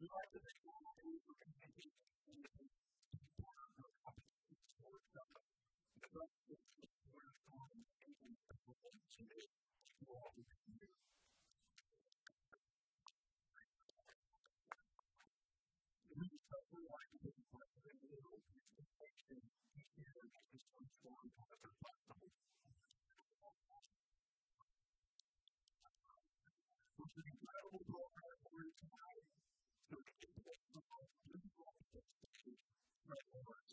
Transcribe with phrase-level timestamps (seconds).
[0.00, 1.92] We like to think of things for community
[2.32, 2.40] and
[3.20, 5.28] the part of competition sports stuff.
[6.00, 6.64] But that's just
[7.12, 9.40] where it's going and special things to do.
[10.08, 10.88] We'll all be here.
[16.16, 18.40] We especially like to think of the little
[18.80, 19.36] distinction
[20.00, 22.59] here as this one's one of the possible.
[33.10, 33.69] So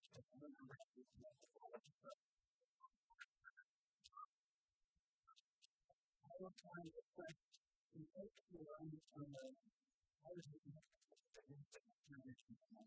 [6.52, 7.36] time to think
[7.94, 9.54] and make sure I understand that
[10.26, 10.94] I was the next
[12.06, 12.86] generation of my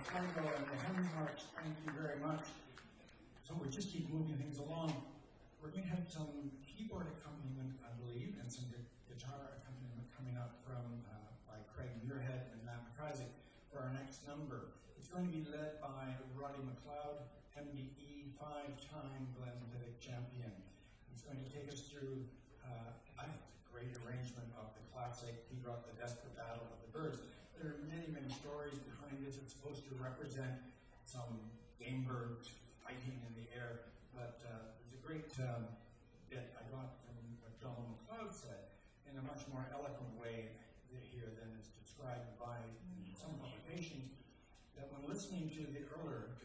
[0.10, 2.42] And the thank you very much.
[3.46, 4.98] So we just keep moving things along.
[5.62, 8.66] We're going to have some keyboard accompaniment, I believe, and some
[9.06, 10.82] guitar accompaniment coming up from
[11.14, 13.30] uh, by Craig Muirhead and Matt McIsaac
[13.70, 14.74] for our next number.
[14.98, 17.22] It's going to be led by Roddy McLeod,
[17.54, 20.50] MBE five-time Glenfiddich champion.
[21.14, 22.26] He's going to take us through,
[22.66, 23.30] uh, a
[23.70, 27.22] great arrangement of the classic pibroch the Desperate Battle of the Birds
[27.60, 28.32] there are many, many
[29.30, 29.46] behind.
[29.46, 30.58] It's supposed to represent
[31.06, 31.38] some
[31.78, 32.50] game birds
[32.82, 35.70] fighting in the air, but uh, there's a great um,
[36.30, 38.74] bit I got from what John McLeod said
[39.06, 40.50] in a much more eloquent way
[40.90, 42.58] here than is described by
[43.14, 44.18] some publications.
[44.74, 46.39] That when listening to the earlier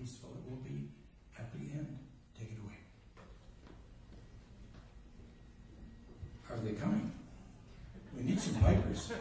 [0.00, 0.88] peaceful it will be
[1.38, 1.98] at the end.
[2.38, 2.78] Take it away.
[6.50, 7.12] Are they coming?
[8.16, 9.12] We need some pipers.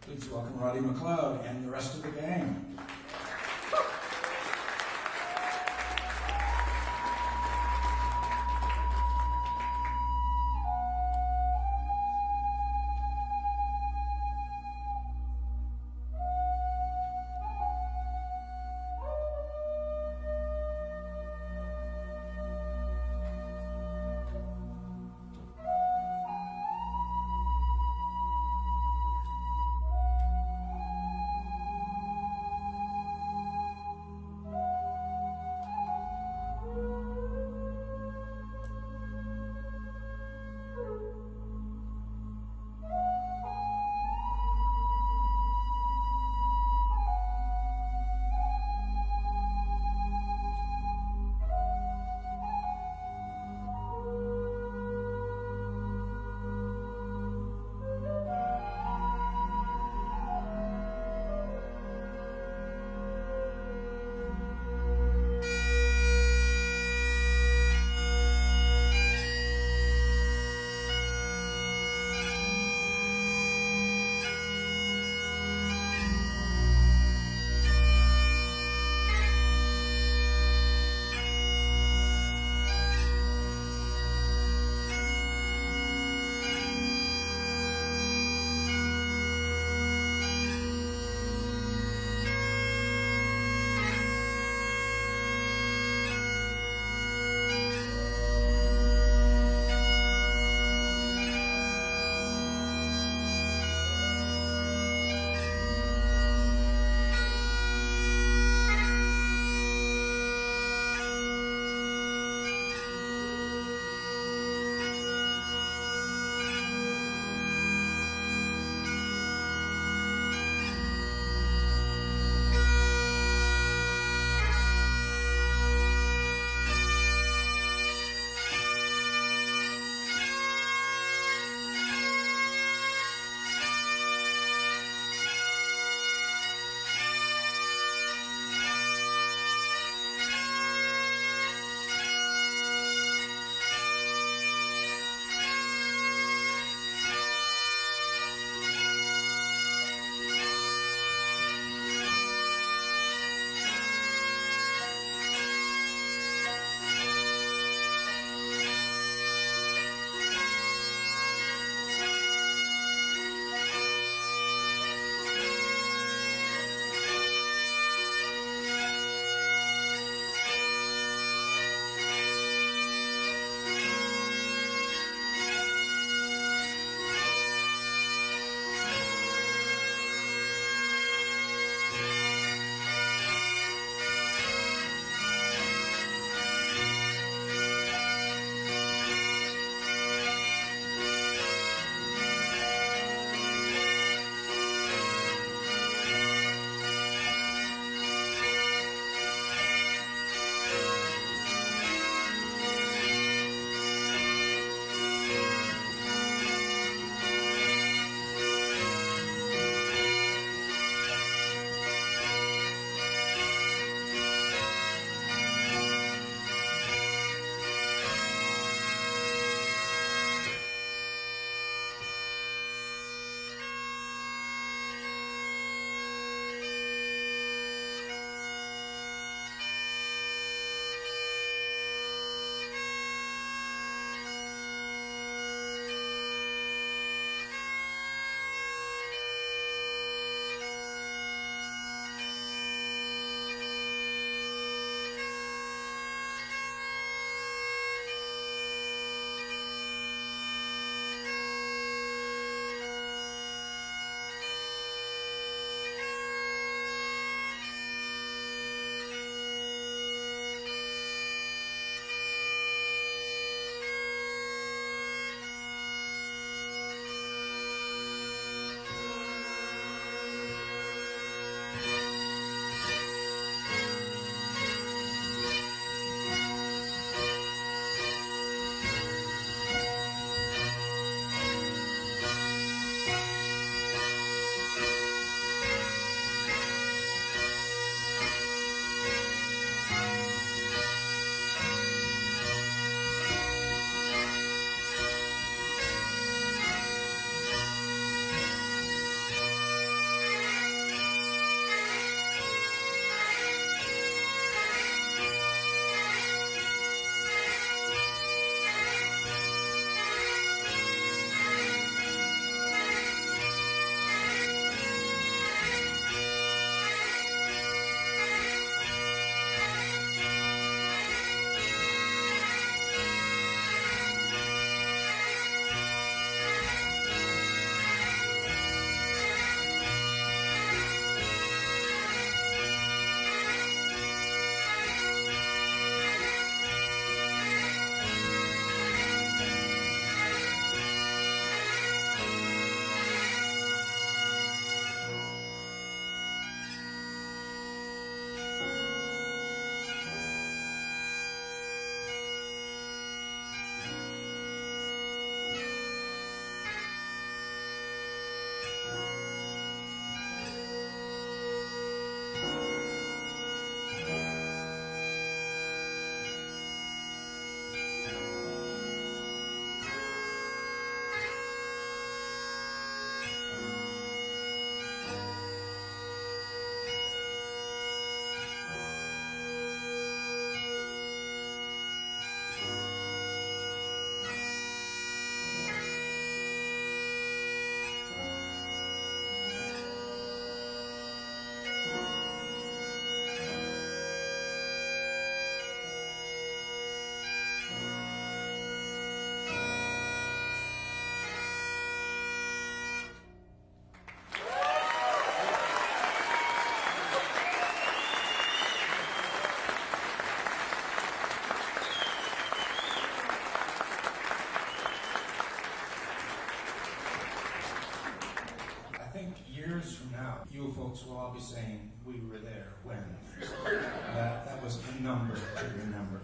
[0.00, 2.76] Please welcome Roddy McLeod and the rest of the gang.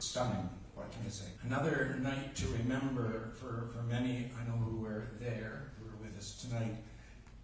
[0.03, 1.27] Stunning, what can I say?
[1.43, 6.17] Another night to remember for, for many I know who were there, who were with
[6.17, 6.75] us tonight,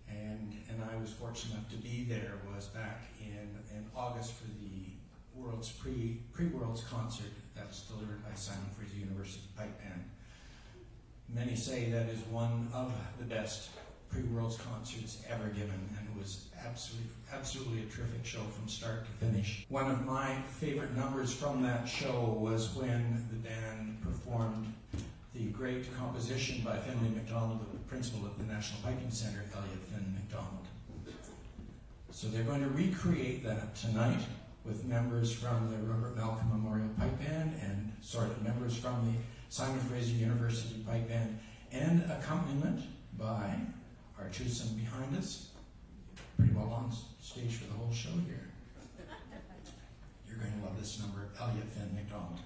[0.09, 4.47] and, and I was fortunate enough to be there, was back in, in August for
[4.47, 4.87] the
[5.35, 10.05] World's pre, pre-Worlds concert that was delivered by Simon Fraser University Pipe Band.
[11.29, 13.69] Many say that is one of the best
[14.11, 19.27] pre-Worlds concerts ever given, and it was absolutely, absolutely a terrific show from start to
[19.27, 19.65] finish.
[19.69, 24.73] One of my favorite numbers from that show was when the band performed
[25.35, 30.15] the great composition by Finlay MacDonald, the principal at the National Piping Center, Elliot Finn
[30.15, 30.67] MacDonald.
[32.11, 34.21] So they're going to recreate that tonight
[34.65, 39.19] with members from the Robert Malcolm Memorial Pipe Band and sort of members from the
[39.49, 41.39] Simon Fraser University Pipe Band
[41.73, 42.83] and accompaniment
[43.19, 43.55] by
[44.19, 45.51] our twosome behind us.
[46.37, 48.49] Pretty well on stage for the whole show here.
[50.29, 52.41] You're going to love this number, Elliot Finn MacDonald.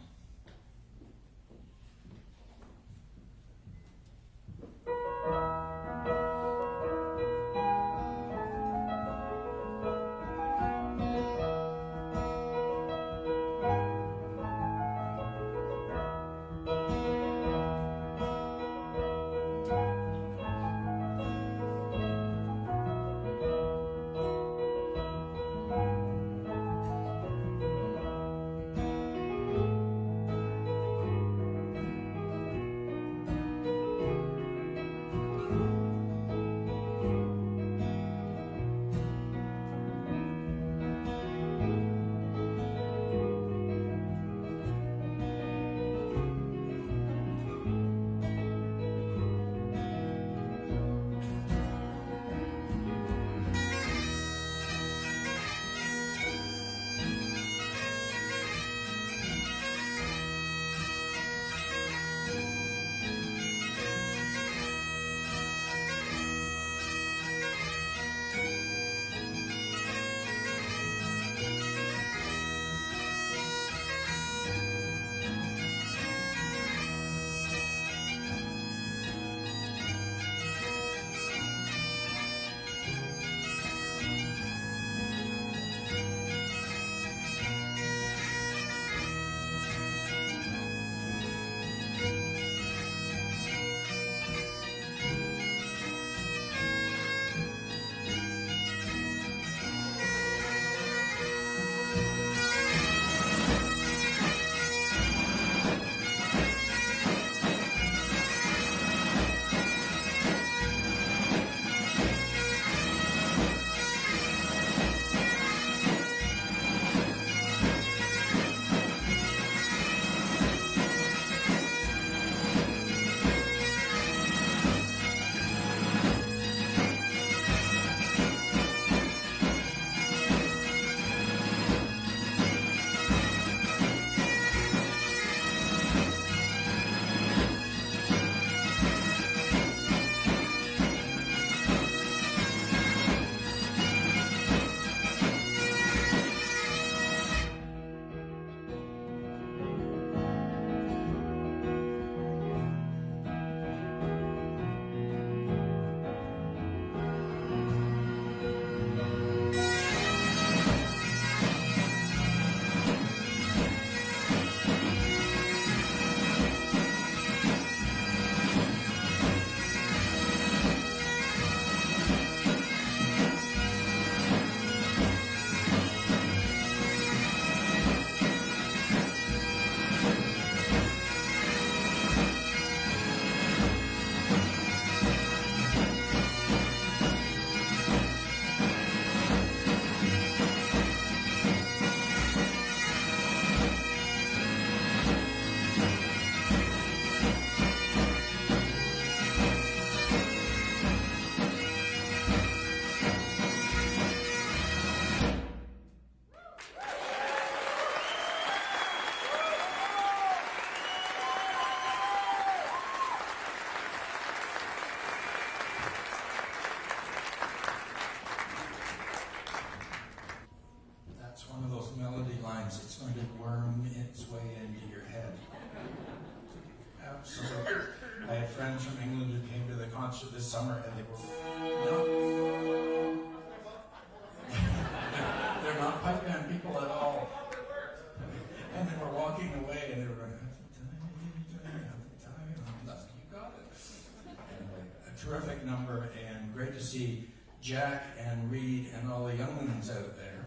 [247.70, 250.44] Jack and Reed and all the young ones out there.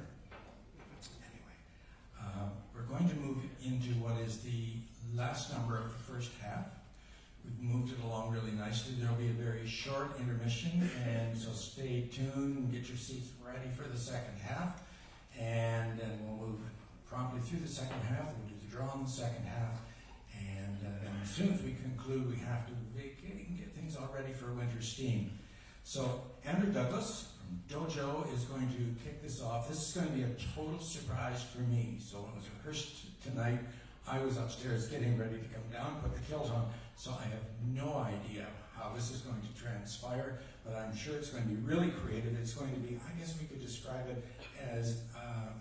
[1.23, 1.55] Anyway,
[2.19, 4.73] uh, we're going to move into what is the
[5.15, 6.65] last number of the first half.
[7.45, 8.95] We've moved it along really nicely.
[8.99, 13.69] There'll be a very short intermission, and so stay tuned and get your seats ready
[13.73, 14.83] for the second half.
[15.39, 16.59] And then we'll move
[17.09, 18.33] promptly through the second half.
[18.35, 19.79] We'll do the draw in the second half.
[20.37, 24.33] And uh, then as soon as we conclude, we have to get things all ready
[24.33, 25.31] for Winter Storm.
[25.85, 29.69] So Andrew Douglas from Dojo is going to kick this off.
[29.69, 31.97] This is going to be a total surprise for me.
[31.99, 33.59] So when it was rehearsed tonight,
[34.07, 36.69] I was upstairs getting ready to come down, put the kilt on.
[36.97, 41.29] So I have no idea how this is going to transpire, but I'm sure it's
[41.29, 42.37] going to be really creative.
[42.37, 44.25] It's going to be, I guess we could describe it
[44.59, 45.53] as uh,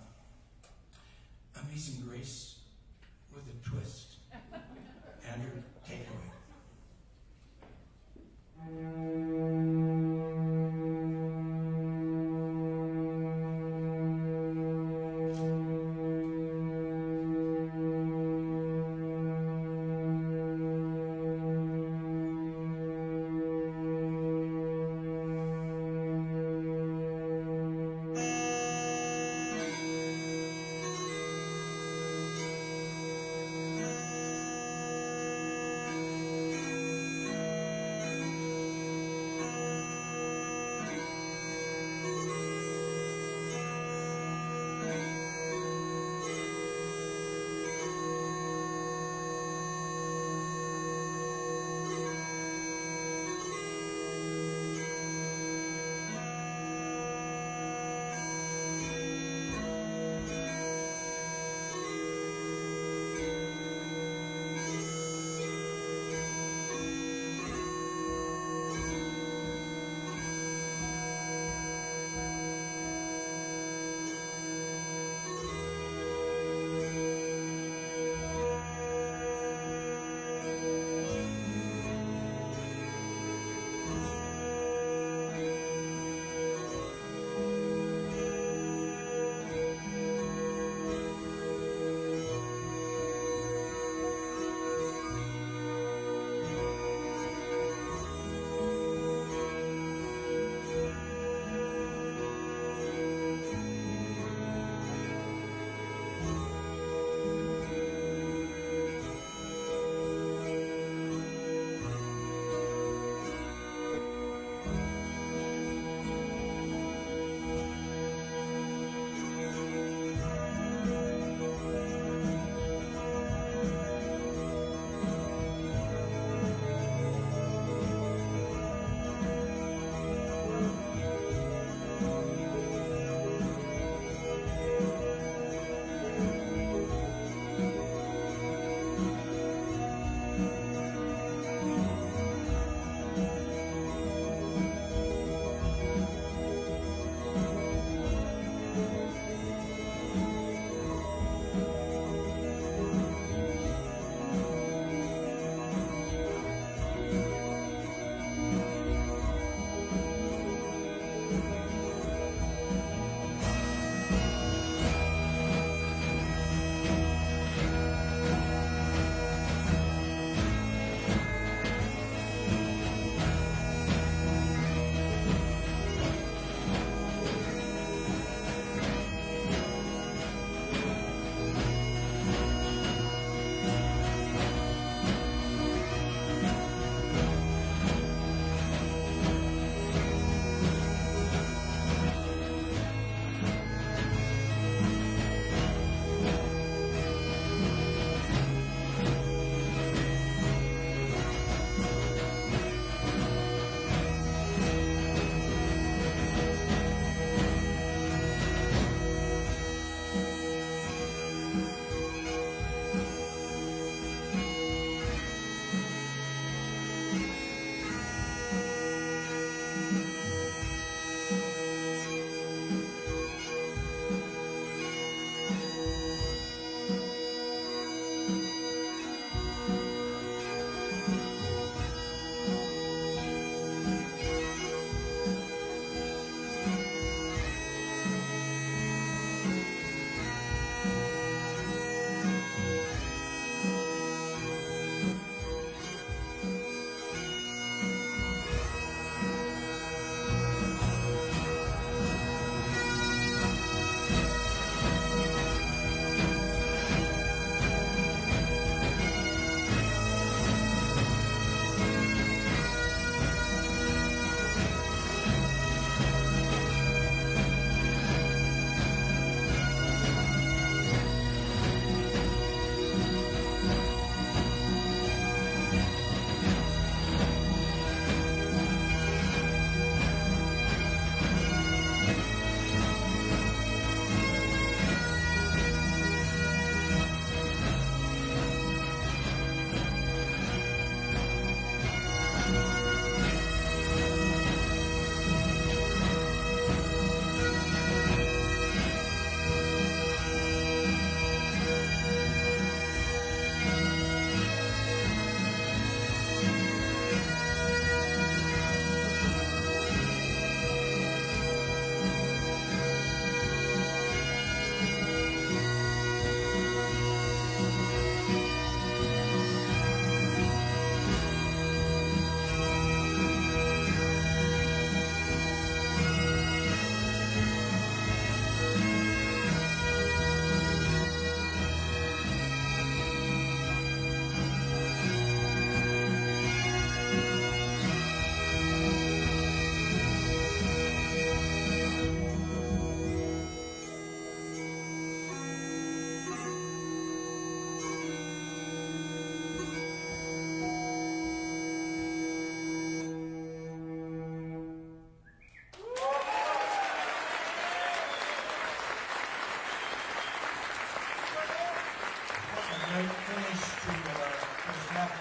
[1.68, 2.56] Amazing Grace
[3.32, 4.16] with a twist.
[5.32, 6.08] Andrew, take it
[8.68, 10.11] away.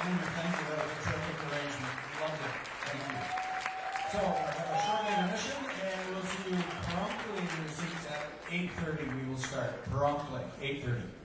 [0.01, 0.65] Thank you.
[0.65, 1.93] That was a arrangement.
[2.21, 2.57] Loved it.
[2.89, 3.21] Thank you.
[4.11, 9.21] So, have a short intermission, and we'll see you promptly in your seats at 8.30.
[9.21, 11.20] We will start promptly, 8.30.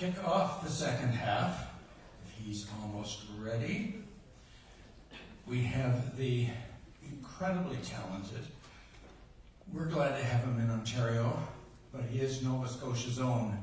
[0.00, 1.66] kick off the second half,
[2.38, 3.96] he's almost ready,
[5.46, 6.48] we have the
[7.06, 8.46] incredibly talented.
[9.70, 11.38] We're glad to have him in Ontario,
[11.92, 13.59] but he is Nova Scotia's own.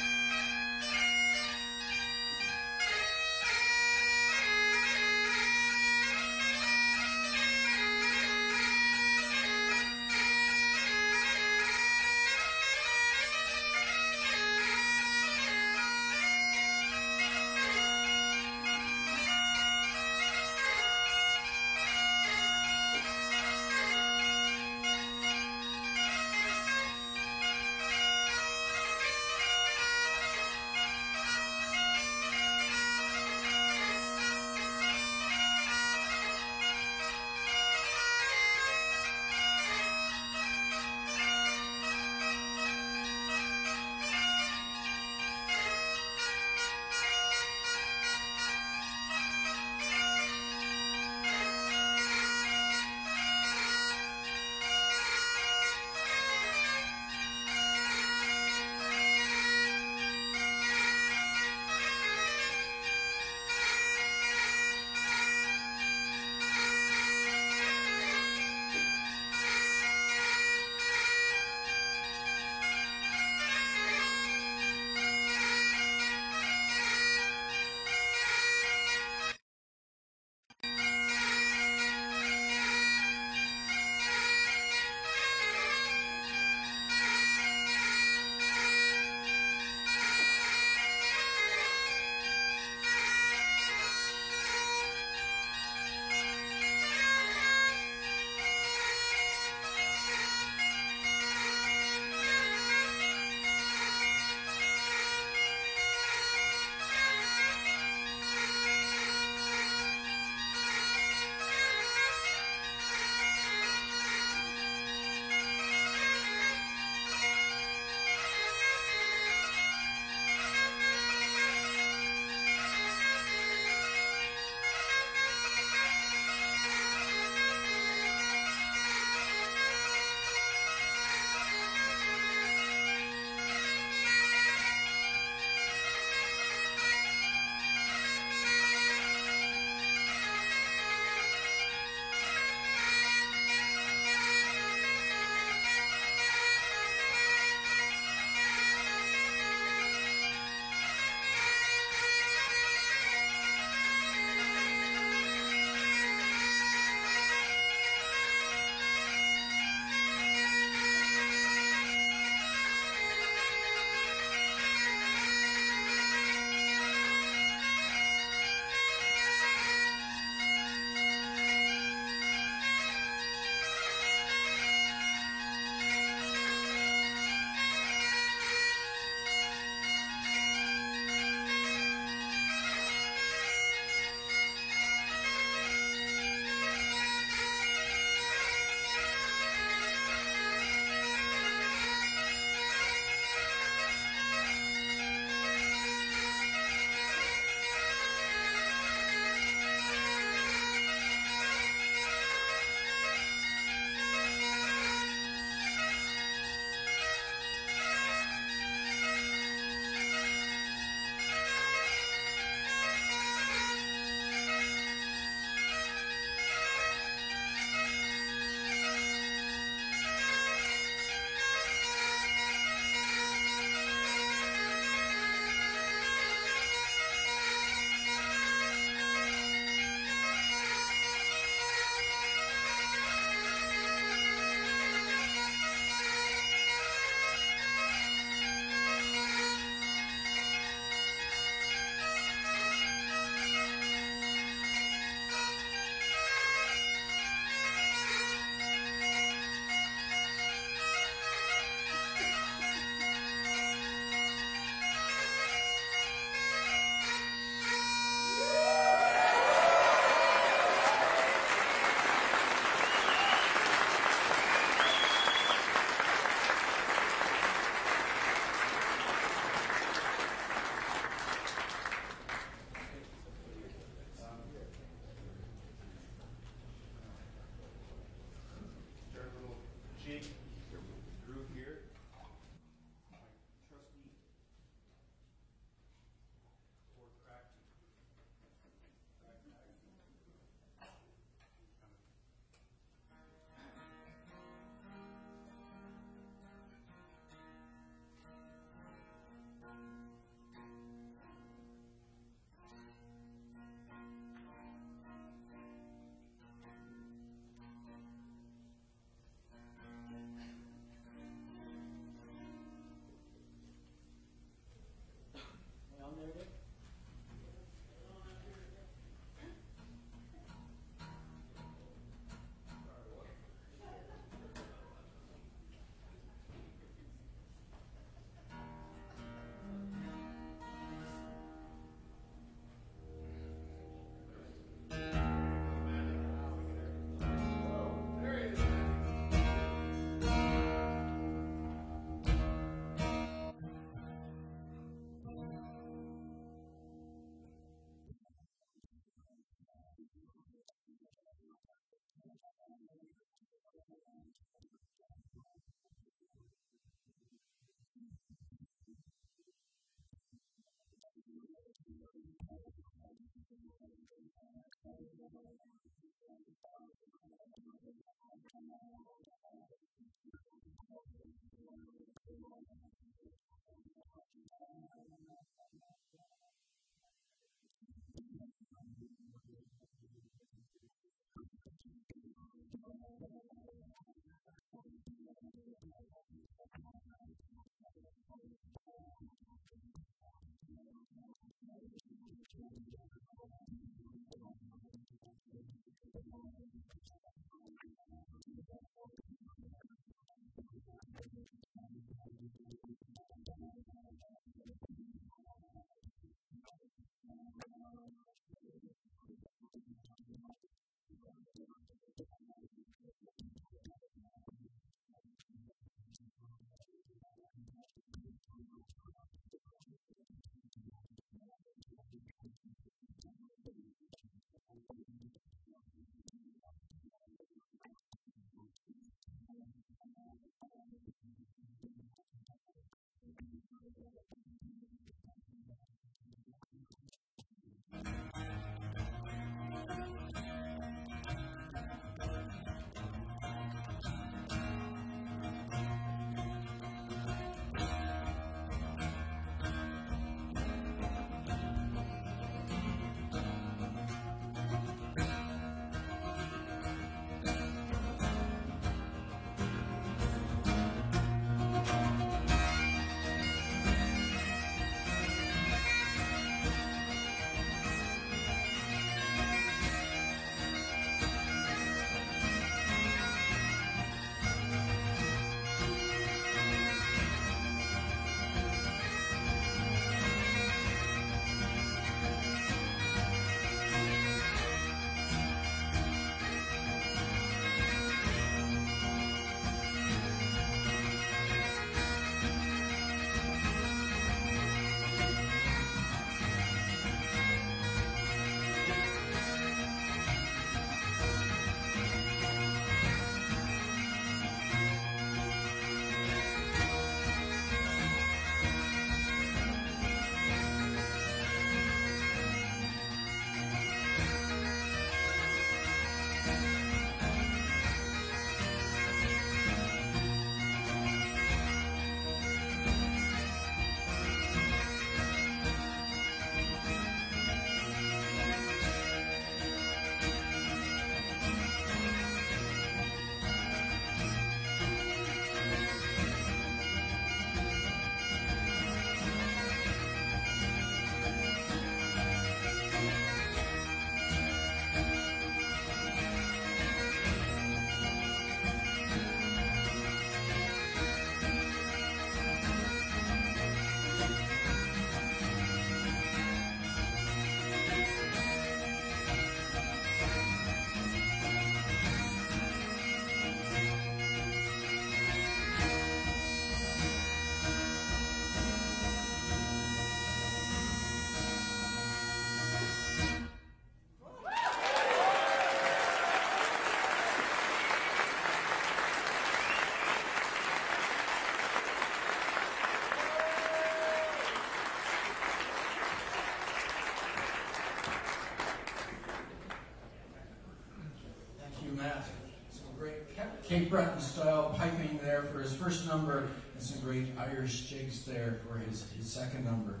[593.90, 598.78] Breton style piping there for his first number, and some great Irish jigs there for
[598.78, 600.00] his, his second number.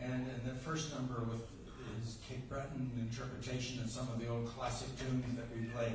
[0.00, 1.42] And, and the first number with
[2.00, 5.92] his Cape Breton interpretation and some of the old classic tunes that we play.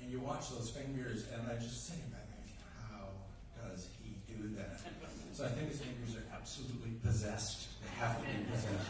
[0.00, 2.56] And you watch those fingers, and I just sitting back thinking,
[2.90, 4.80] how does he do that?
[5.32, 7.68] So I think his fingers are absolutely possessed.
[7.82, 8.88] They have to be possessed.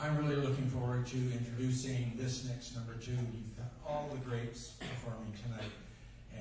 [0.00, 3.12] I'm really looking forward to introducing this next number two.
[3.12, 5.70] You've got all the greats performing tonight,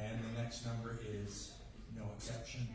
[0.01, 1.51] and the next number is
[1.95, 2.67] no exception.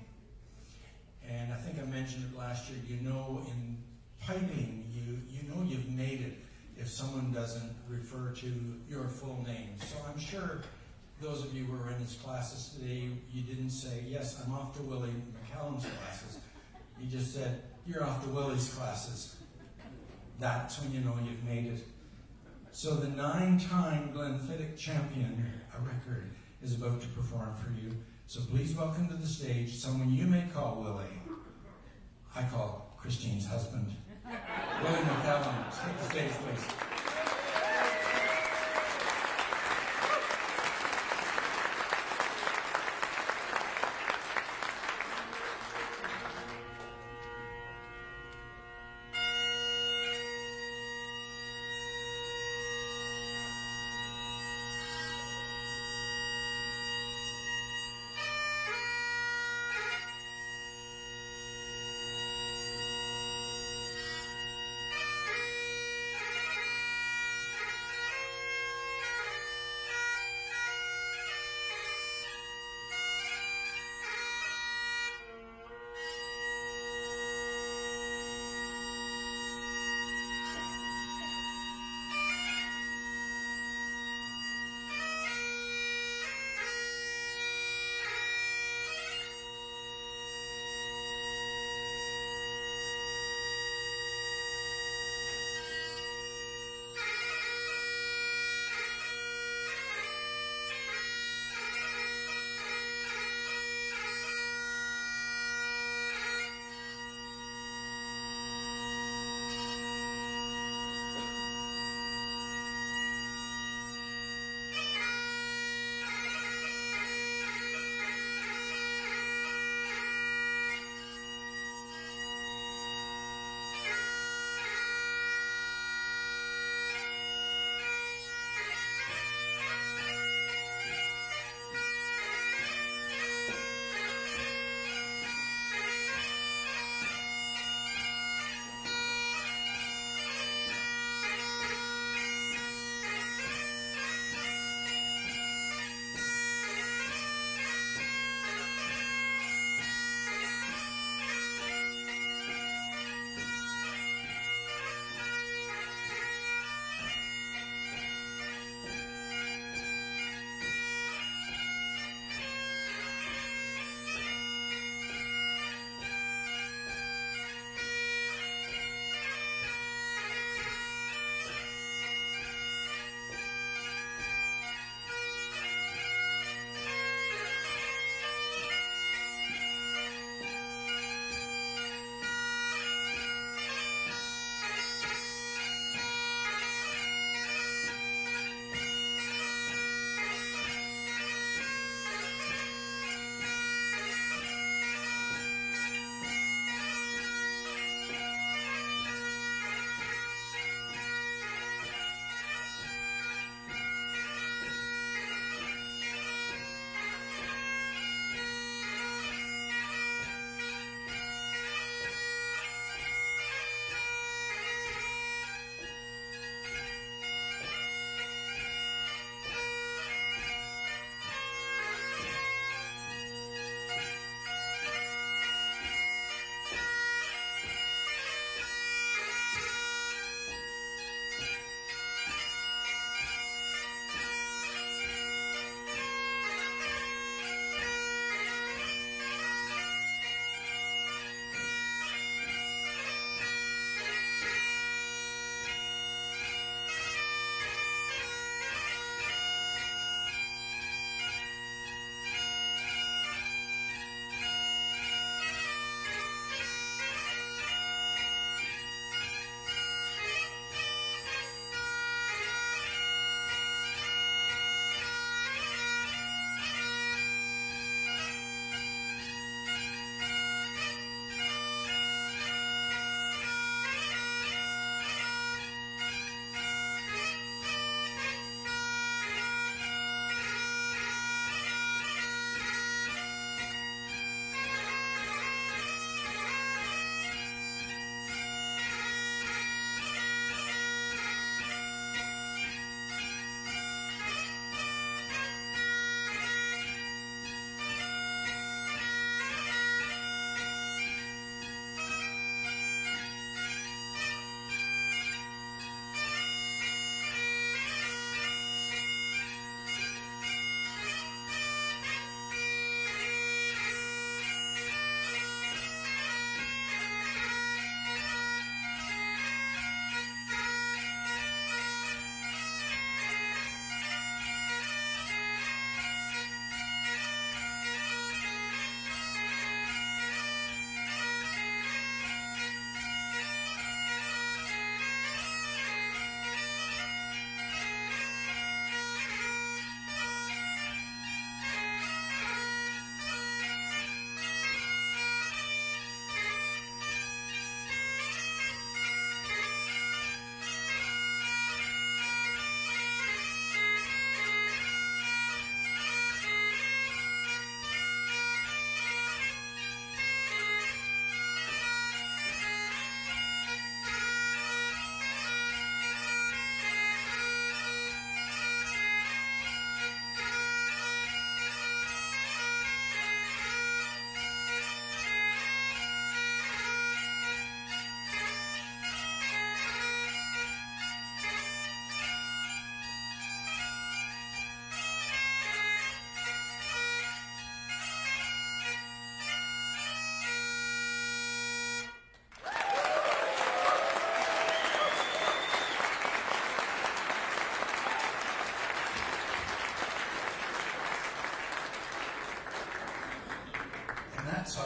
[1.28, 2.78] And I think I mentioned it last year.
[2.88, 3.78] You know, in
[4.20, 6.34] piping, you you know you've made it
[6.76, 8.52] if someone doesn't refer to
[8.88, 9.76] your full name.
[9.80, 10.62] So I'm sure
[11.20, 14.76] those of you who were in his classes today, you didn't say, "Yes, I'm off
[14.76, 16.38] to Willie McCallum's classes."
[17.00, 19.36] You just said, "You're off to Willie's classes."
[20.38, 21.86] That's when you know you've made it.
[22.72, 26.30] So the nine-time Glenfiddich champion, a record,
[26.66, 27.92] is about to perform for you.
[28.26, 31.22] So please welcome to the stage someone you may call Willie.
[32.34, 33.94] I call Christine's husband.
[34.82, 37.05] Willie McCallum, take the stage, please.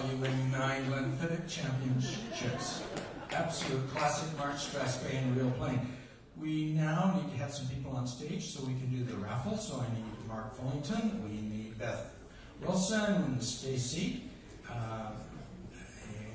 [0.01, 2.83] Glenfiddich Championships.
[3.33, 5.81] Absolute classic March Strathspey and Reel playing.
[6.41, 9.57] We now need to have some people on stage so we can do the raffle.
[9.57, 12.15] So I need Mark Fullington, we need Beth
[12.63, 14.23] Wilson, Stacy,
[14.71, 15.11] uh,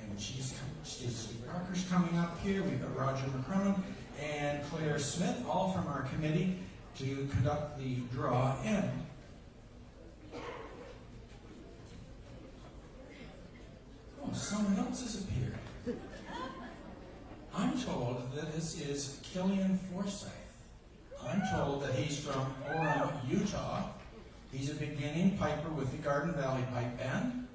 [0.03, 0.53] and she's
[0.83, 2.63] Stacy Parker's coming up here.
[2.63, 3.79] We've got Roger McCrone
[4.21, 6.59] and Claire Smith, all from our committee,
[6.99, 8.89] to conduct the draw in.
[14.23, 15.57] Oh, someone else has appeared.
[17.55, 20.31] I'm told that this is Killian Forsyth.
[21.25, 23.83] I'm told that he's from Orem, Utah.
[24.51, 27.47] He's a beginning piper with the Garden Valley Pipe Band.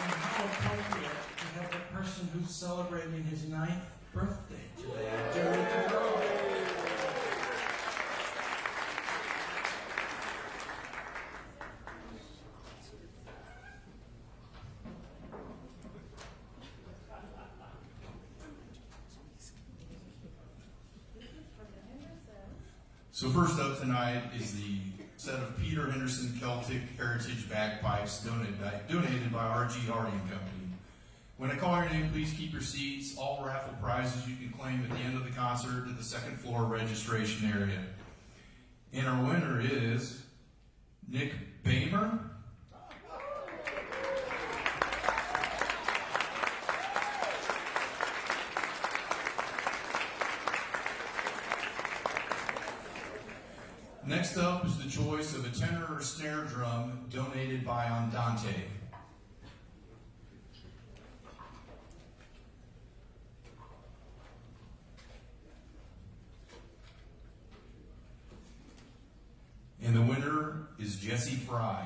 [0.00, 5.88] And how appropriate to have the person who's celebrating his ninth birthday today during the
[5.88, 6.08] draw.
[23.18, 24.76] So first up tonight is the
[25.16, 29.80] set of Peter Henderson Celtic Heritage Bagpipes donated by, donated by R.G.
[29.88, 30.68] Hardie Company.
[31.38, 33.16] When I call your name, please keep your seats.
[33.16, 36.36] All raffle prizes you can claim at the end of the concert at the second
[36.36, 37.78] floor registration area.
[38.92, 40.24] And our winner is
[41.08, 41.32] Nick
[41.62, 42.18] Bamer.
[54.04, 58.64] Next up is the choice of a tenor or snare drum donated by Andante.
[69.88, 70.68] And the winner
[71.26, 71.84] Fry.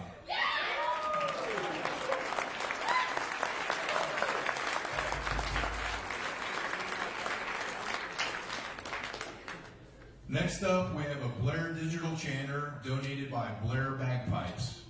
[10.28, 14.82] Next up, we have a Blair Digital Chanter donated by Blair Bagpipes.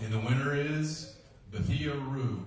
[0.00, 1.16] And the winner is
[1.52, 2.46] Bethia Rue.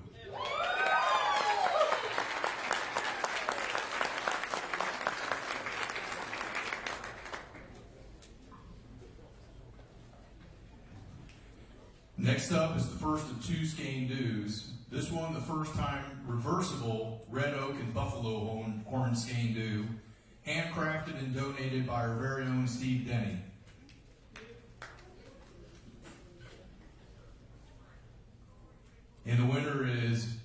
[12.23, 14.69] Next up is the first of two sgian dubhs.
[14.89, 19.87] This one, the first time reversible red oak and buffalo horn, horn sgian dubh,
[20.45, 23.37] handcrafted and donated by our very own Steve Denny.
[29.25, 30.35] And the winner is,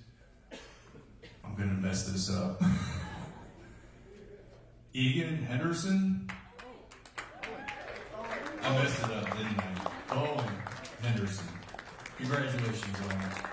[1.43, 2.61] I'm going to mess this up.
[4.93, 6.29] Egan Henderson.
[8.61, 9.91] I messed it up, didn't I?
[10.11, 10.45] Oh,
[11.01, 11.47] Henderson.
[12.17, 13.48] Congratulations on.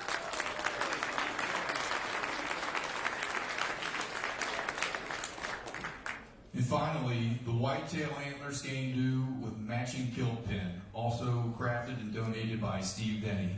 [6.56, 12.62] And finally, the whitetail antler sgian dubh with matching kilt pin, also crafted and donated
[12.62, 13.50] by Steve Denny.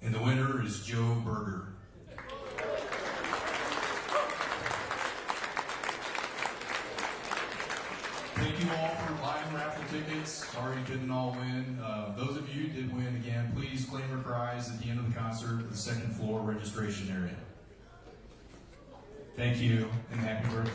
[0.00, 1.71] And the winner is Joe Berger.
[8.42, 10.48] Thank you all for buying raffle tickets.
[10.52, 11.78] Sorry you didn't all win.
[11.80, 14.98] Uh, those of you who did win, again, please claim your prize at the end
[14.98, 17.36] of the concert at the second floor registration area.
[19.36, 20.72] Thank you and happy birthday.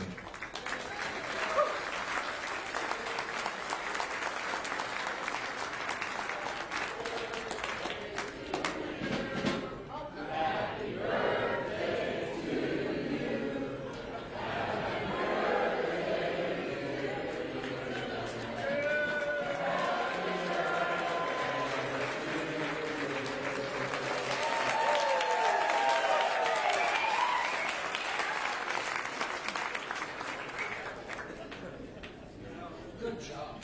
[33.00, 33.62] Good job.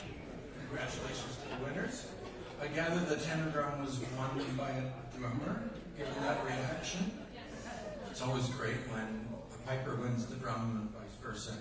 [0.58, 2.06] Congratulations to the winners.
[2.62, 5.60] I gather the tenor drum was won by a drummer,
[5.98, 7.10] given that reaction.
[8.10, 11.52] It's always great when a piper wins the drum and vice versa.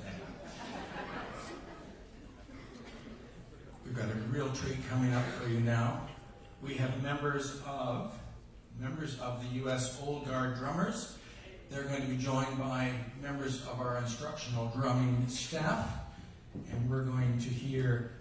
[3.83, 6.07] We've got a real treat coming up for you now.
[6.61, 8.13] We have members of
[8.79, 9.99] members of the U.S.
[10.05, 11.17] Old Guard drummers.
[11.69, 15.89] They're going to be joined by members of our instructional drumming staff
[16.71, 18.11] and we're going to hear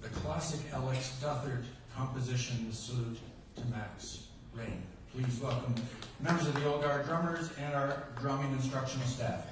[0.00, 1.64] the classic Alex Duthart
[1.96, 3.18] composition, The Salute
[3.56, 4.82] to Max Rain.
[5.14, 5.74] Please welcome
[6.20, 9.46] members of the Old Guard drummers and our drumming instructional staff.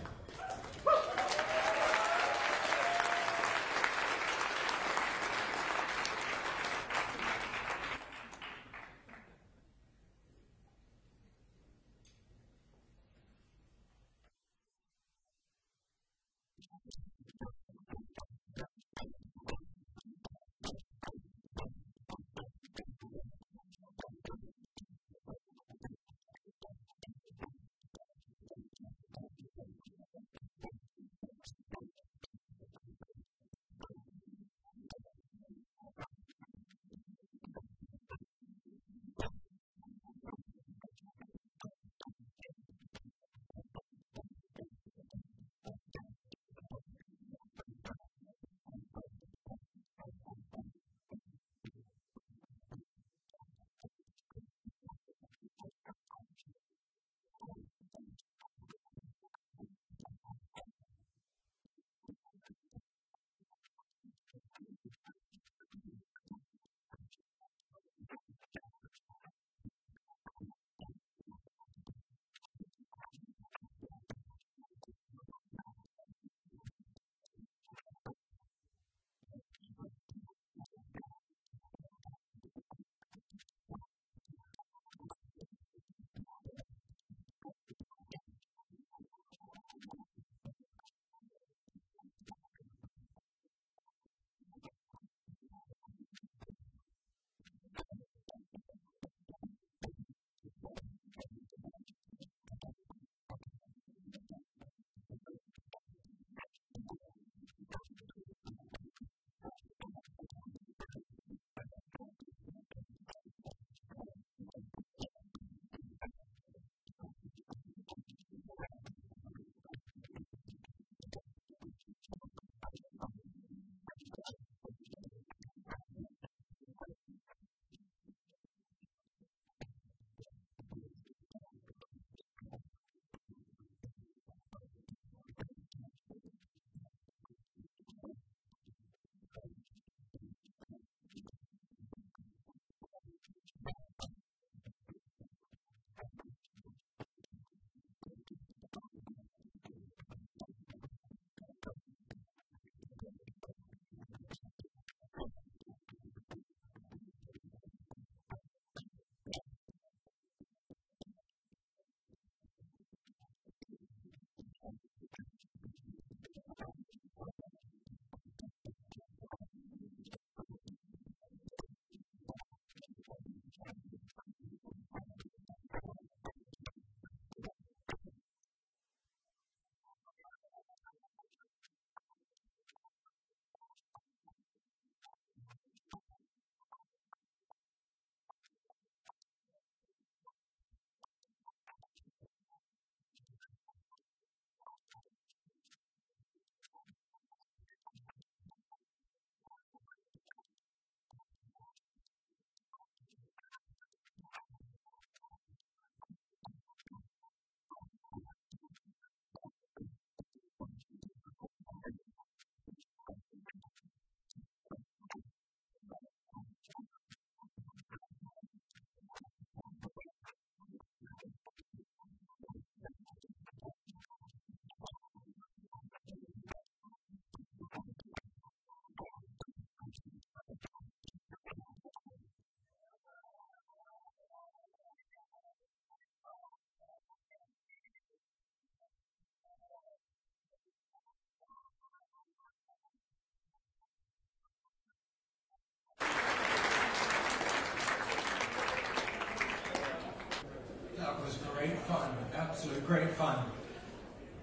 [251.67, 252.11] Great fun.
[252.35, 253.39] Absolute great fun.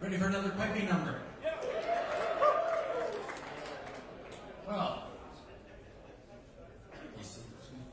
[0.01, 1.21] Ready for another piping number?
[4.67, 5.03] Well,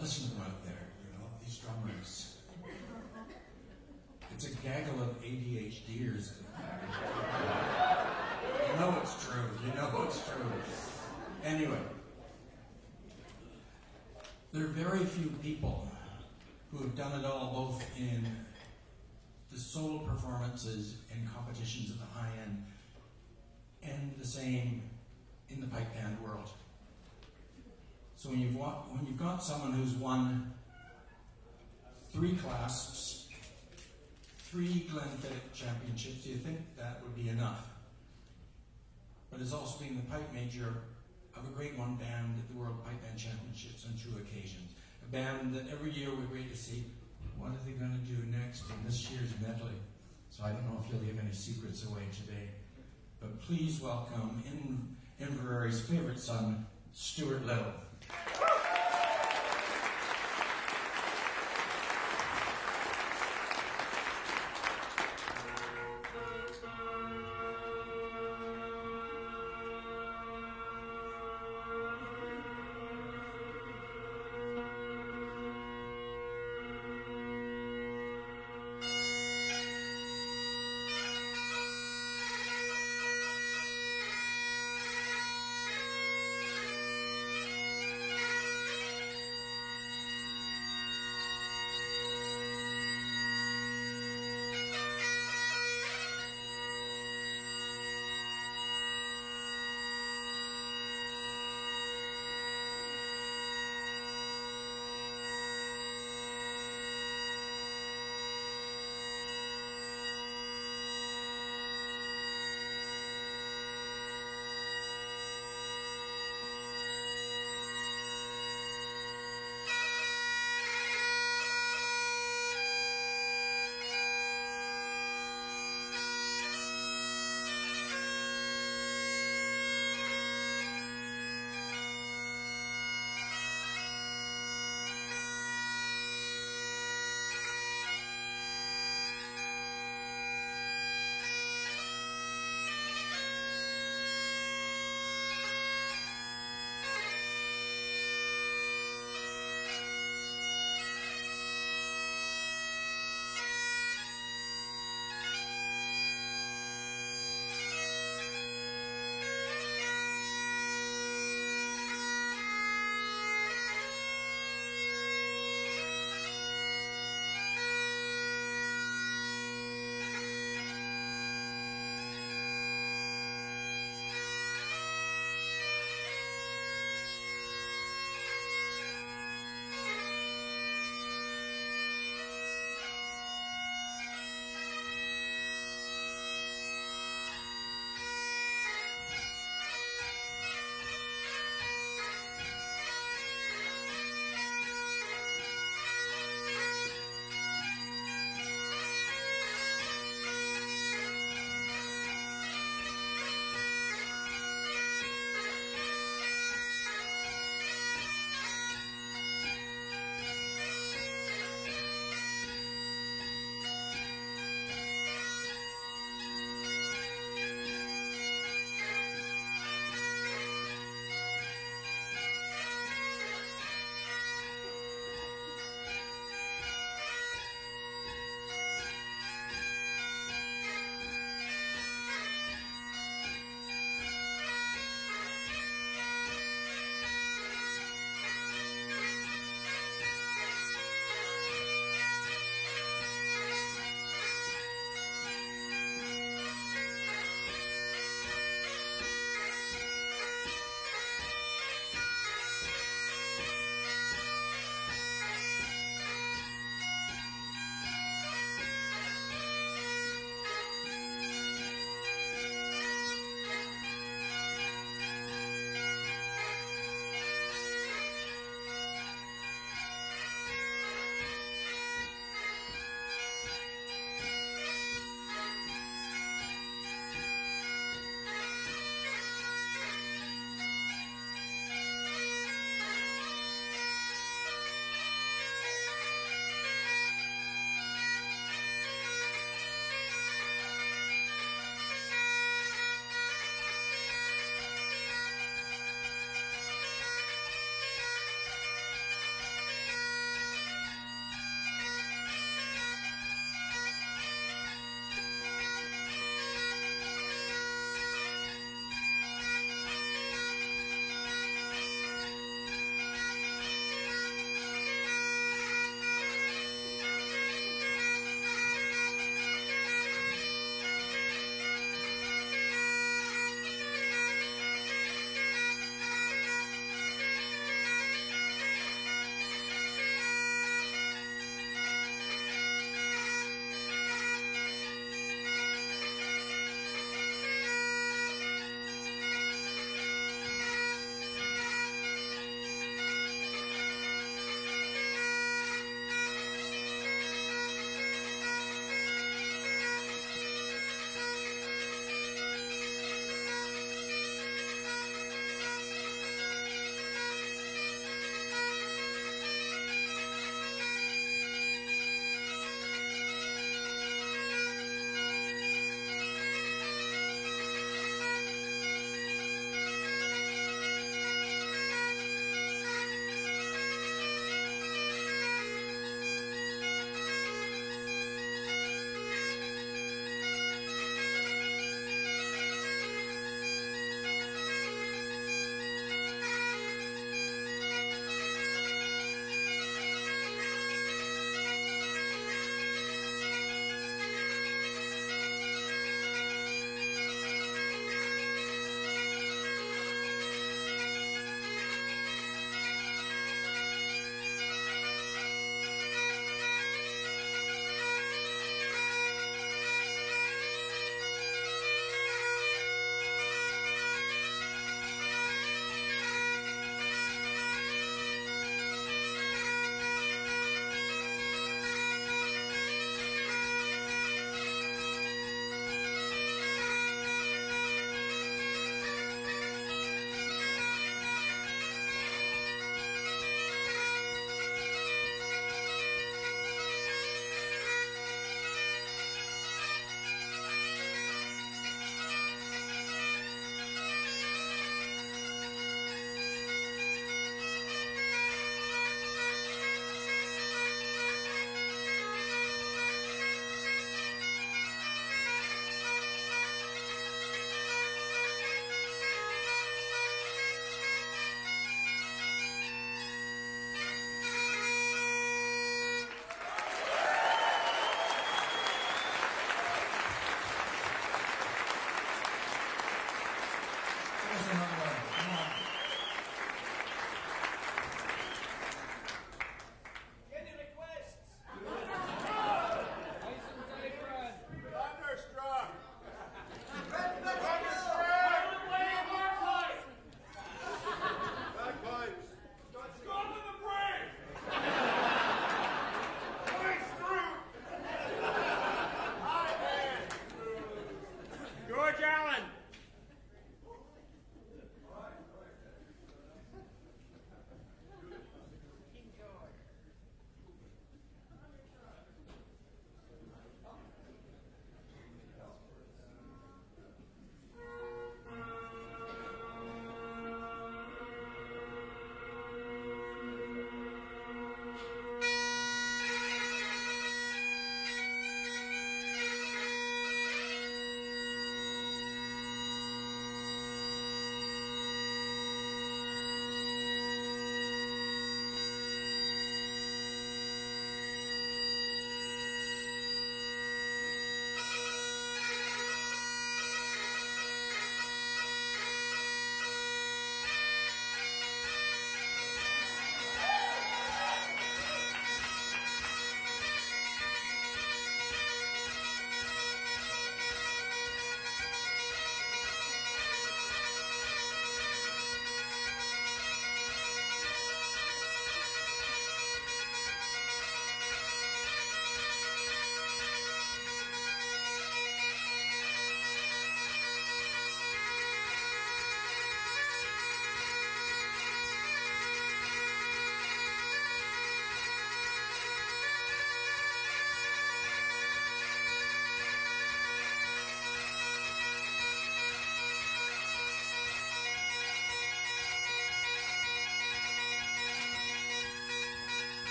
[0.00, 2.36] listen, out there, you know, these drummers.
[4.32, 6.32] It's a gaggle of ADHDers.
[8.72, 9.50] You know it's true.
[9.66, 10.52] You know it's true.
[11.44, 11.78] Anyway,
[14.52, 15.90] there are very few people
[16.70, 18.26] who have done it all both in
[20.58, 22.64] performances and competitions at the high end
[23.82, 24.82] and the same
[25.50, 26.50] in the pipe band world.
[28.16, 30.52] So when you've wa- when you've got someone who's won
[32.12, 33.28] three clasps,
[34.38, 36.24] three Glenfiddich championships.
[36.24, 37.68] Do you think that would be enough?
[39.30, 40.82] But has also been the pipe major
[41.36, 44.72] of a Grade One band at the World Pipe Band Championships on two occasions.
[45.06, 46.86] A band that every year we wait to see
[47.38, 49.76] what are they going to do next in this year's medley.
[50.38, 52.50] So I don't know if you'll give any secrets away today.
[53.18, 57.72] But please welcome in Inveraray's favorite son, Stuart Liddell.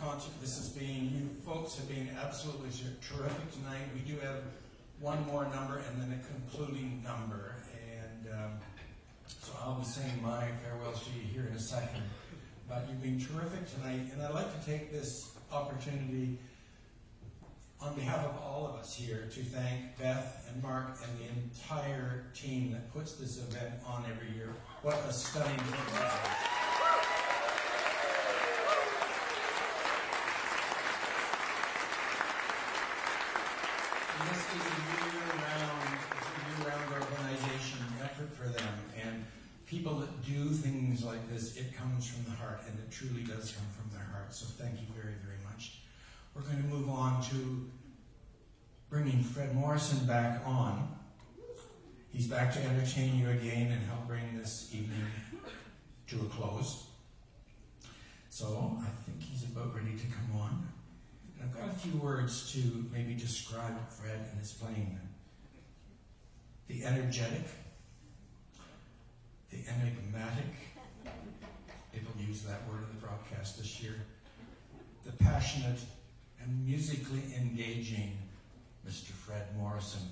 [0.00, 1.10] Concert this has been.
[1.12, 2.70] You folks have been absolutely
[3.02, 3.82] terrific tonight.
[3.94, 4.42] We do have
[5.00, 7.56] one more number and then a concluding number.
[7.96, 8.50] And um,
[9.42, 12.02] so I'll be saying my farewell to you here in a second.
[12.68, 14.12] But you've been terrific tonight.
[14.12, 16.38] And I'd like to take this opportunity
[17.80, 22.24] on behalf of all of us here to thank Beth and Mark and the entire
[22.34, 24.52] team that puts this event on every year.
[24.82, 25.78] What a stunning event.
[34.18, 38.74] And this is a year-round, it's a year-round organization effort for them.
[39.00, 39.24] And
[39.66, 43.52] people that do things like this, it comes from the heart, and it truly does
[43.52, 44.34] come from their heart.
[44.34, 45.78] So thank you very, very much.
[46.34, 47.70] We're going to move on to
[48.90, 50.96] bringing Fred Morrison back on.
[52.10, 55.06] He's back to entertain you again and help bring this evening
[56.08, 56.86] to a close.
[58.30, 60.68] So I think he's about ready to come on.
[61.40, 64.98] And I've got a few words to maybe describe Fred and his playing.
[66.68, 67.44] The energetic,
[69.50, 70.54] the enigmatic,
[71.92, 73.94] people use that word in the broadcast this year,
[75.08, 75.80] the passionate
[76.42, 78.12] and musically engaging
[78.86, 79.10] Mr.
[79.12, 80.02] Fred Morrison.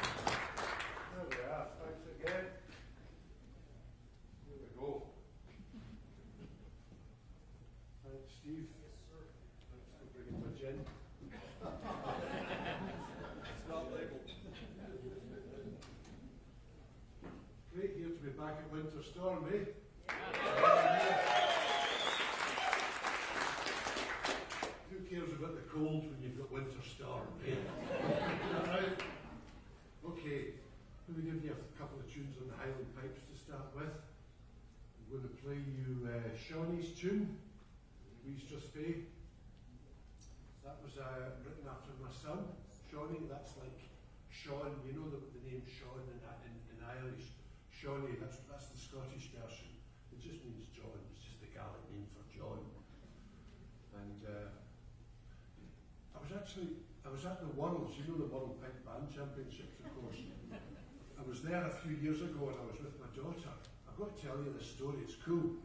[0.00, 1.66] There we are.
[1.82, 2.44] Thanks again.
[4.46, 5.02] Here we go.
[8.04, 8.66] Thanks, Steve.
[9.10, 10.78] Thanks for bringing my gin.
[13.42, 14.30] It's not labeled.
[17.74, 19.64] Great here to be back at Winter Storm, eh?
[24.90, 27.54] Who cares about the cold when you've got Winter Storm, eh?
[28.66, 28.98] Right.
[30.04, 30.58] Okay,
[31.08, 33.94] let me give you a couple of tunes on the Highland Pipes to start with.
[33.94, 37.36] I'm going to play you uh, Shawnee's tune,
[38.26, 39.06] Louise Just Bay.
[40.64, 42.44] That was uh, written after my son,
[42.90, 43.30] Shawnee.
[43.30, 43.78] That's like
[44.28, 47.30] Sean, you know the, the name Sean in, in, in Irish.
[47.70, 49.72] Shawnee, that's, that's the Scottish version.
[50.12, 52.60] It just means John, it's just the Gaelic name for John.
[53.96, 54.52] And uh,
[56.12, 59.80] I was actually, I was at the Worlds, you know the World Pipe Band Championships,
[59.80, 60.20] of course.
[60.20, 63.50] I was there a few years ago and I was with my daughter.
[63.82, 65.58] I've got to tell you this story, it's cool.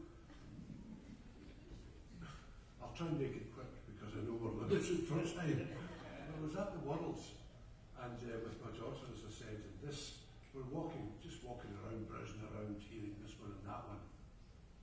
[2.82, 5.70] I'll try and make it quick because I know we're limited for time.
[5.70, 7.30] I was at the Worlds
[8.02, 12.10] and uh, with my daughter, as I said, and this, we're walking, just walking around,
[12.10, 14.02] browsing around, hearing this one and that one.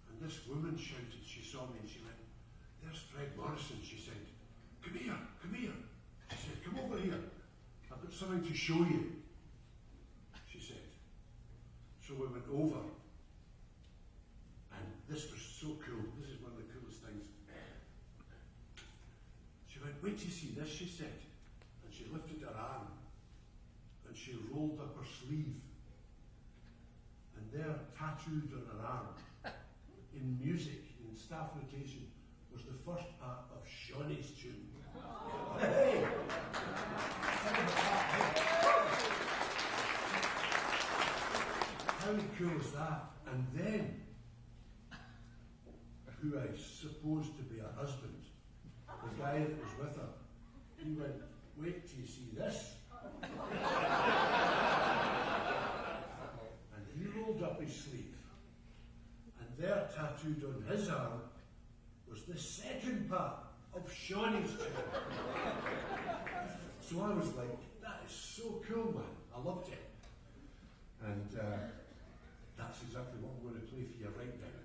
[0.08, 2.24] And this woman shouted, she saw me and she went,
[2.80, 4.32] There's Fred Morrison, she said.
[4.80, 5.76] Come here, come here.
[6.32, 7.20] She said, Come over here.
[7.92, 9.23] I've got something to show you.
[12.14, 12.80] So we went over.
[14.72, 16.04] And this was so cool.
[16.20, 17.26] This is one of the coolest things.
[19.68, 21.18] She went, Wait till you see this, she said.
[21.84, 22.88] And she lifted her arm
[24.08, 25.56] and she rolled up her sleeve.
[27.38, 29.08] And there, tattooed on her arm,
[30.16, 32.06] in music, in staff notation,
[32.52, 34.68] was the first part of Shawnee's tune.
[35.60, 36.06] Hey!
[42.04, 43.12] How cool is that?
[43.32, 44.02] And then,
[46.22, 48.14] who I supposed to be her husband,
[48.88, 50.10] the guy that was with her,
[50.84, 51.14] he went,
[51.58, 52.74] wait till you see this.
[53.24, 53.32] and
[56.98, 58.18] he rolled up his sleeve,
[59.40, 61.22] and there tattooed on his arm
[62.12, 64.68] was the second part of Shawnee's tune.
[66.82, 69.04] so I was like, that is so cool, man.
[69.34, 69.90] I loved it.
[71.02, 71.58] And uh,
[72.58, 74.58] that's exactly what I'm going to play for you right now.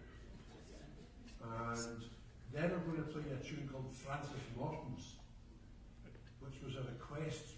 [1.73, 2.05] And
[2.53, 5.17] then I'm going to play a tune called Francis Morton's,
[6.41, 7.57] which was a request.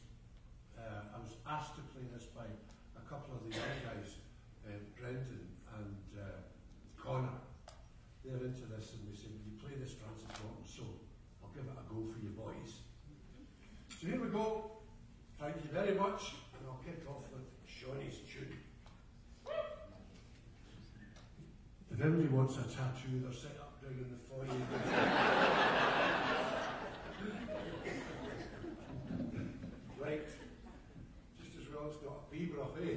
[0.78, 2.46] Uh, I was asked to play this by
[2.96, 4.20] a couple of the young guys,
[4.66, 6.46] uh, Brendan and uh,
[6.96, 7.40] Connor.
[8.24, 10.64] They're into this and they said, Will you play this Francis Morton?
[10.68, 10.84] So
[11.42, 12.84] I'll give it a go for you boys.
[13.96, 14.84] So here we go.
[15.40, 16.36] Thank you very much.
[16.52, 18.19] And I'll kick off with Shawnee's
[22.00, 24.46] If anybody wants a tattoo, they're set up down in the foyer.
[30.02, 30.26] right.
[31.36, 32.96] Just as well it's not a bee breath, eh?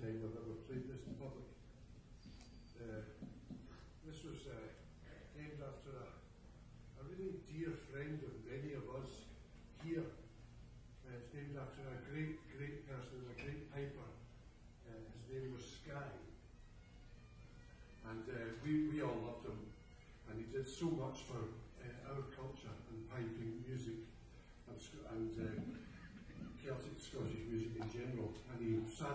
[0.00, 0.37] take with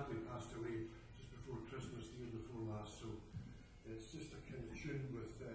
[0.04, 3.08] sadly passed away just before Christmas, the year before last, so
[3.88, 5.48] it's just a kind of tune with uh,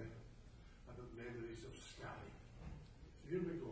[0.88, 2.32] about memories of Scally.
[2.56, 2.64] So
[3.28, 3.67] here we go.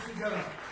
[0.00, 0.65] してい。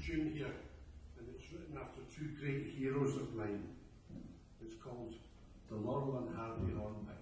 [0.00, 0.54] Tune here,
[1.18, 3.68] and it's written after two great heroes of mine.
[4.64, 5.14] It's called
[5.68, 7.16] The Laurel and Hardy Hornpipe.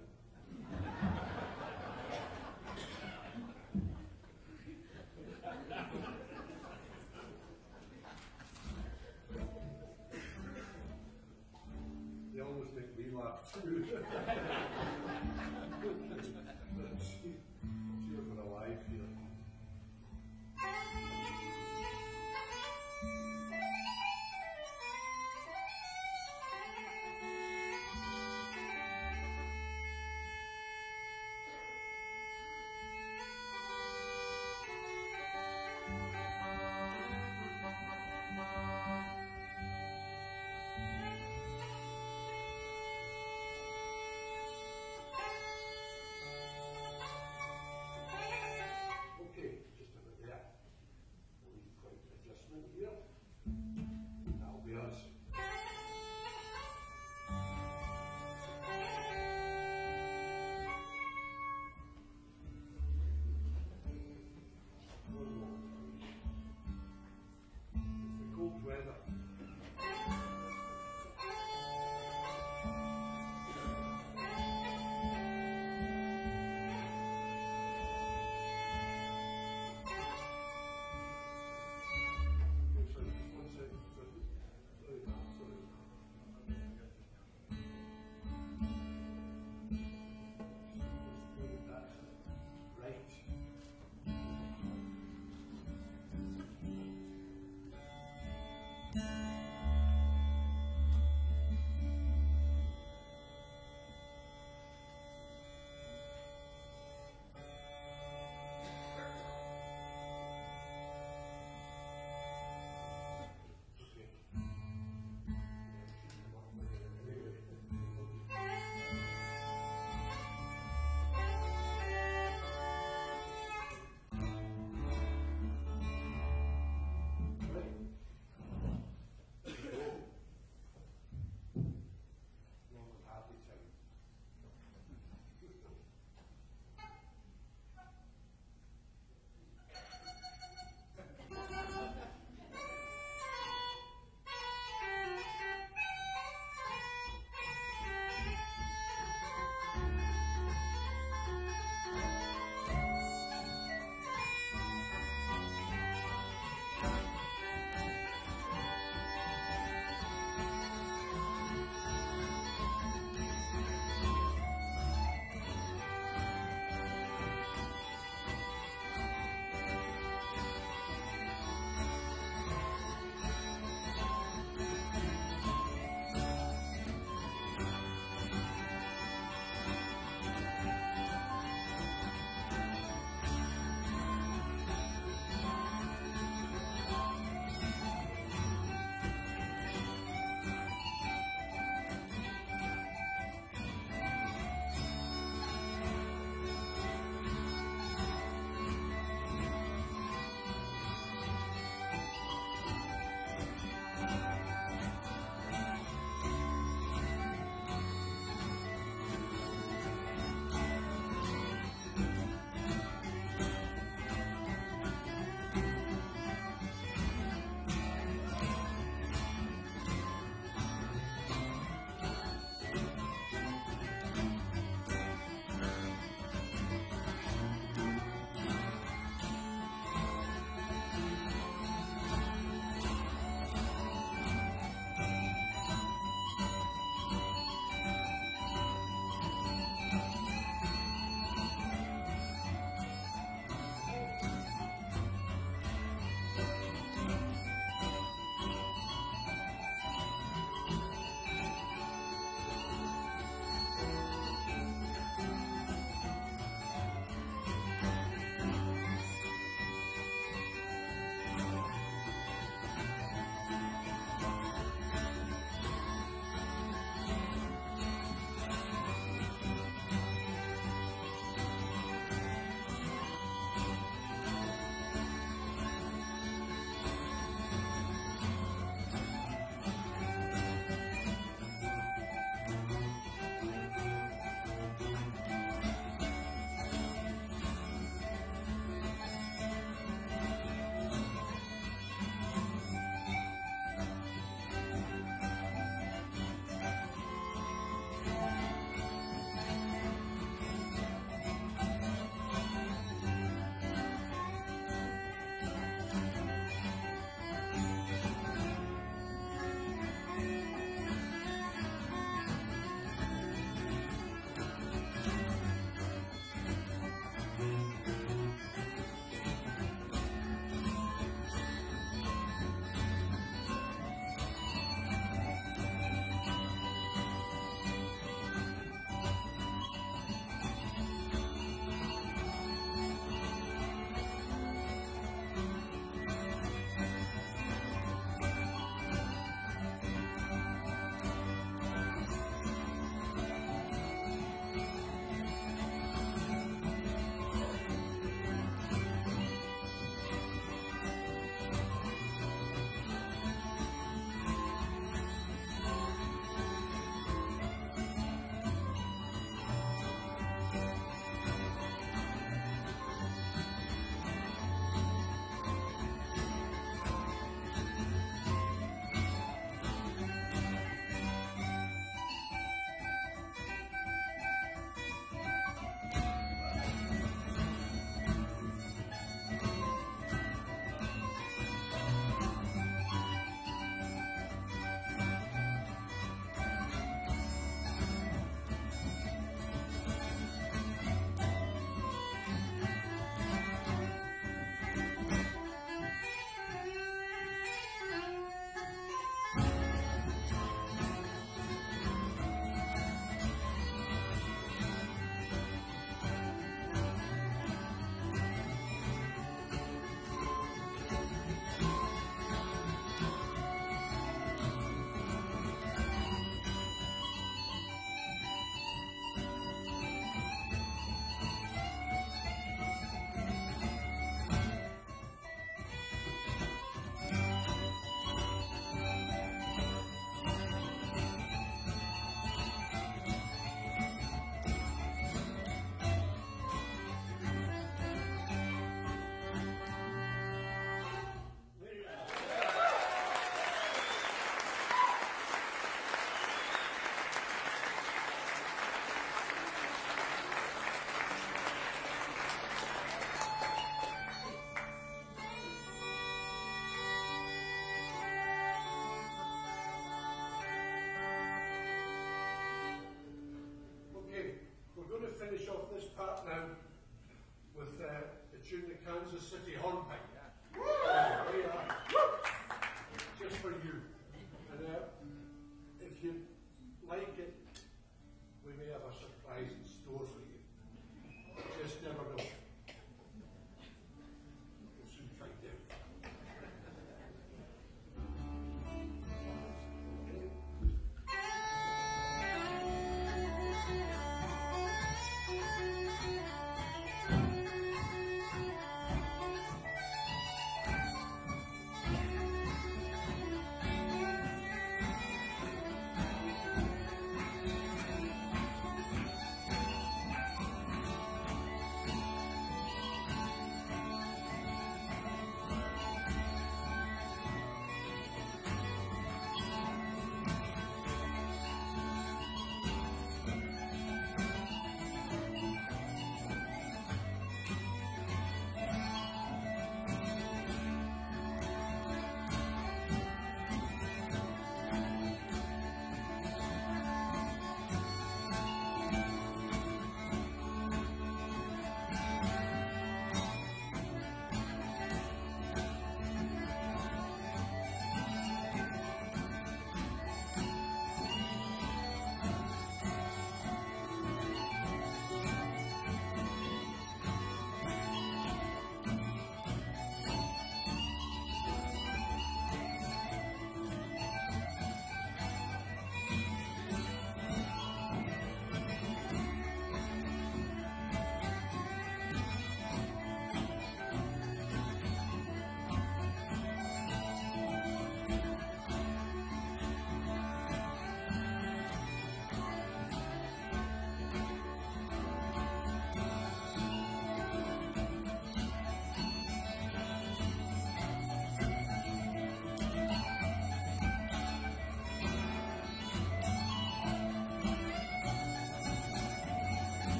[12.34, 13.84] They always make me laugh too.